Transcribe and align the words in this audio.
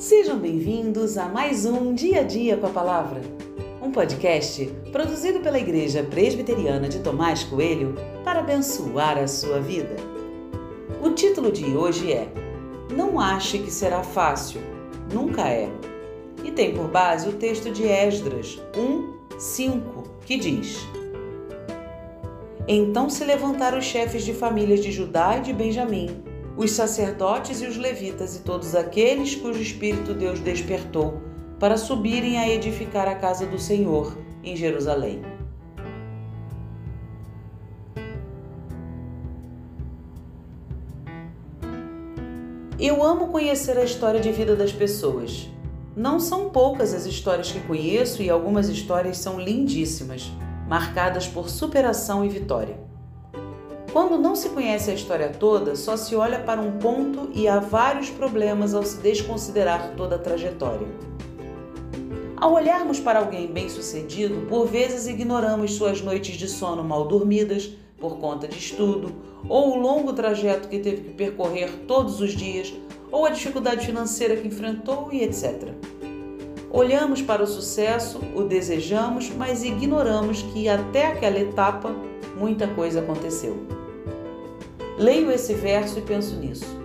Sejam 0.00 0.38
bem-vindos 0.38 1.18
a 1.18 1.28
mais 1.28 1.66
um 1.66 1.92
Dia 1.92 2.20
a 2.20 2.22
Dia 2.22 2.56
com 2.56 2.66
a 2.66 2.70
Palavra, 2.70 3.20
um 3.82 3.92
podcast 3.92 4.64
produzido 4.90 5.40
pela 5.40 5.58
Igreja 5.58 6.02
Presbiteriana 6.02 6.88
de 6.88 7.00
Tomás 7.00 7.44
Coelho 7.44 7.94
para 8.24 8.40
abençoar 8.40 9.18
a 9.18 9.28
sua 9.28 9.60
vida. 9.60 9.94
O 11.02 11.10
título 11.10 11.52
de 11.52 11.76
hoje 11.76 12.14
é 12.14 12.32
Não 12.96 13.20
ache 13.20 13.58
que 13.58 13.70
será 13.70 14.02
fácil, 14.02 14.62
nunca 15.12 15.46
é. 15.46 15.68
E 16.42 16.50
tem 16.50 16.72
por 16.72 16.88
base 16.88 17.28
o 17.28 17.32
texto 17.32 17.70
de 17.70 17.86
Esdras 17.86 18.58
1, 18.74 19.38
5, 19.38 20.04
que 20.24 20.38
diz: 20.38 20.78
Então 22.66 23.10
se 23.10 23.22
levantaram 23.22 23.78
os 23.78 23.84
chefes 23.84 24.24
de 24.24 24.32
famílias 24.32 24.80
de 24.80 24.90
Judá 24.90 25.36
e 25.36 25.42
de 25.42 25.52
Benjamim 25.52 26.29
os 26.60 26.72
sacerdotes 26.72 27.62
e 27.62 27.66
os 27.66 27.78
levitas 27.78 28.36
e 28.36 28.40
todos 28.40 28.74
aqueles 28.74 29.34
cujo 29.34 29.62
espírito 29.62 30.12
Deus 30.12 30.40
despertou 30.40 31.22
para 31.58 31.78
subirem 31.78 32.38
a 32.38 32.46
edificar 32.46 33.08
a 33.08 33.14
casa 33.14 33.46
do 33.46 33.58
Senhor 33.58 34.14
em 34.44 34.54
Jerusalém. 34.54 35.22
Eu 42.78 43.02
amo 43.02 43.28
conhecer 43.28 43.78
a 43.78 43.84
história 43.84 44.20
de 44.20 44.30
vida 44.30 44.54
das 44.54 44.70
pessoas. 44.70 45.48
Não 45.96 46.20
são 46.20 46.50
poucas 46.50 46.92
as 46.92 47.06
histórias 47.06 47.50
que 47.50 47.60
conheço 47.60 48.22
e 48.22 48.28
algumas 48.28 48.68
histórias 48.68 49.16
são 49.16 49.40
lindíssimas, 49.40 50.30
marcadas 50.68 51.26
por 51.26 51.48
superação 51.48 52.22
e 52.22 52.28
vitória. 52.28 52.89
Quando 53.92 54.16
não 54.16 54.36
se 54.36 54.50
conhece 54.50 54.88
a 54.88 54.94
história 54.94 55.30
toda, 55.30 55.74
só 55.74 55.96
se 55.96 56.14
olha 56.14 56.38
para 56.38 56.60
um 56.60 56.78
ponto 56.78 57.28
e 57.34 57.48
há 57.48 57.58
vários 57.58 58.08
problemas 58.08 58.72
ao 58.72 58.84
se 58.84 58.98
desconsiderar 58.98 59.94
toda 59.96 60.14
a 60.14 60.18
trajetória. 60.18 60.86
Ao 62.36 62.52
olharmos 62.52 63.00
para 63.00 63.18
alguém 63.18 63.48
bem-sucedido, 63.48 64.46
por 64.46 64.68
vezes 64.68 65.08
ignoramos 65.08 65.74
suas 65.74 66.00
noites 66.00 66.36
de 66.36 66.48
sono 66.48 66.84
mal 66.84 67.08
dormidas 67.08 67.70
por 67.98 68.18
conta 68.18 68.46
de 68.46 68.56
estudo, 68.56 69.12
ou 69.48 69.72
o 69.72 69.80
longo 69.80 70.12
trajeto 70.12 70.68
que 70.68 70.78
teve 70.78 71.02
que 71.02 71.10
percorrer 71.10 71.70
todos 71.88 72.20
os 72.20 72.30
dias, 72.30 72.72
ou 73.10 73.26
a 73.26 73.30
dificuldade 73.30 73.84
financeira 73.84 74.36
que 74.36 74.46
enfrentou 74.46 75.08
e 75.12 75.24
etc. 75.24 75.74
Olhamos 76.70 77.20
para 77.20 77.42
o 77.42 77.46
sucesso, 77.46 78.20
o 78.36 78.44
desejamos, 78.44 79.28
mas 79.30 79.64
ignoramos 79.64 80.42
que 80.42 80.68
até 80.68 81.08
aquela 81.08 81.40
etapa 81.40 81.90
muita 82.38 82.68
coisa 82.68 83.00
aconteceu. 83.00 83.79
Leio 85.00 85.32
esse 85.32 85.54
verso 85.54 85.98
e 85.98 86.02
penso 86.02 86.36
nisso. 86.36 86.78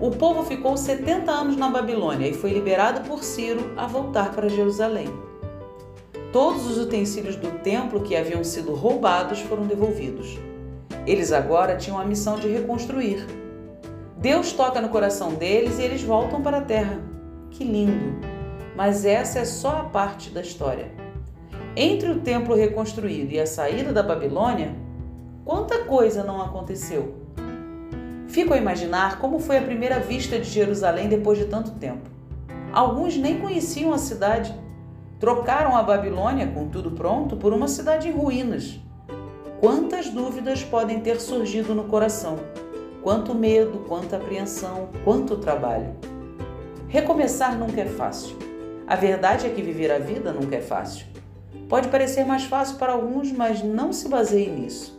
O 0.00 0.12
povo 0.12 0.44
ficou 0.44 0.76
70 0.76 1.28
anos 1.28 1.56
na 1.56 1.68
Babilônia 1.68 2.28
e 2.28 2.32
foi 2.32 2.52
liberado 2.52 3.00
por 3.00 3.24
Ciro 3.24 3.72
a 3.76 3.84
voltar 3.84 4.32
para 4.32 4.48
Jerusalém. 4.48 5.08
Todos 6.32 6.68
os 6.68 6.78
utensílios 6.78 7.34
do 7.34 7.58
templo 7.58 8.02
que 8.02 8.14
haviam 8.14 8.44
sido 8.44 8.72
roubados 8.74 9.40
foram 9.40 9.66
devolvidos. 9.66 10.38
Eles 11.04 11.32
agora 11.32 11.74
tinham 11.74 11.98
a 11.98 12.04
missão 12.04 12.38
de 12.38 12.46
reconstruir. 12.46 13.26
Deus 14.18 14.52
toca 14.52 14.80
no 14.80 14.88
coração 14.88 15.34
deles 15.34 15.80
e 15.80 15.82
eles 15.82 16.02
voltam 16.04 16.40
para 16.40 16.58
a 16.58 16.62
terra. 16.62 17.00
Que 17.50 17.64
lindo! 17.64 18.24
Mas 18.76 19.04
essa 19.04 19.40
é 19.40 19.44
só 19.44 19.78
a 19.78 19.84
parte 19.86 20.30
da 20.30 20.42
história. 20.42 20.92
Entre 21.74 22.08
o 22.08 22.20
templo 22.20 22.54
reconstruído 22.54 23.32
e 23.32 23.40
a 23.40 23.46
saída 23.48 23.92
da 23.92 24.04
Babilônia, 24.04 24.76
quanta 25.44 25.82
coisa 25.86 26.22
não 26.22 26.40
aconteceu? 26.40 27.26
Fico 28.38 28.54
a 28.54 28.56
imaginar 28.56 29.18
como 29.18 29.40
foi 29.40 29.58
a 29.58 29.62
primeira 29.62 29.98
vista 29.98 30.38
de 30.38 30.48
Jerusalém 30.48 31.08
depois 31.08 31.36
de 31.36 31.46
tanto 31.46 31.72
tempo. 31.72 32.08
Alguns 32.72 33.16
nem 33.16 33.40
conheciam 33.40 33.92
a 33.92 33.98
cidade. 33.98 34.54
Trocaram 35.18 35.76
a 35.76 35.82
Babilônia, 35.82 36.46
com 36.46 36.68
tudo 36.68 36.92
pronto, 36.92 37.36
por 37.36 37.52
uma 37.52 37.66
cidade 37.66 38.06
em 38.06 38.12
ruínas. 38.12 38.78
Quantas 39.60 40.08
dúvidas 40.10 40.62
podem 40.62 41.00
ter 41.00 41.20
surgido 41.20 41.74
no 41.74 41.86
coração? 41.86 42.38
Quanto 43.02 43.34
medo, 43.34 43.84
quanta 43.88 44.14
apreensão, 44.18 44.88
quanto 45.02 45.38
trabalho. 45.38 45.96
Recomeçar 46.86 47.58
nunca 47.58 47.80
é 47.80 47.86
fácil. 47.86 48.36
A 48.86 48.94
verdade 48.94 49.48
é 49.48 49.50
que 49.50 49.62
viver 49.62 49.90
a 49.90 49.98
vida 49.98 50.32
nunca 50.32 50.54
é 50.54 50.60
fácil. 50.60 51.06
Pode 51.68 51.88
parecer 51.88 52.24
mais 52.24 52.44
fácil 52.44 52.76
para 52.76 52.92
alguns, 52.92 53.32
mas 53.32 53.64
não 53.64 53.92
se 53.92 54.08
baseie 54.08 54.48
nisso. 54.48 54.96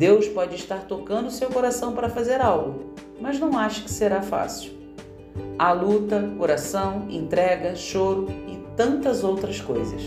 Deus 0.00 0.26
pode 0.26 0.54
estar 0.54 0.86
tocando 0.86 1.30
seu 1.30 1.50
coração 1.50 1.92
para 1.92 2.08
fazer 2.08 2.40
algo, 2.40 2.94
mas 3.20 3.38
não 3.38 3.58
ache 3.58 3.82
que 3.82 3.90
será 3.90 4.22
fácil. 4.22 4.72
Há 5.58 5.72
luta, 5.72 6.32
coração, 6.38 7.06
entrega, 7.10 7.76
choro 7.76 8.28
e 8.48 8.56
tantas 8.74 9.22
outras 9.22 9.60
coisas. 9.60 10.00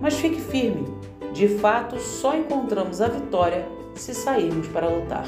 Mas 0.00 0.14
fique 0.14 0.40
firme, 0.40 0.88
de 1.34 1.46
fato 1.46 2.00
só 2.00 2.34
encontramos 2.34 3.02
a 3.02 3.08
vitória 3.08 3.68
se 3.94 4.14
sairmos 4.14 4.66
para 4.68 4.88
lutar. 4.88 5.26